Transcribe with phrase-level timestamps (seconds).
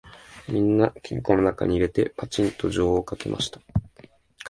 [0.49, 3.61] みんな金庫のなかに入れて、ぱちんと錠をかけました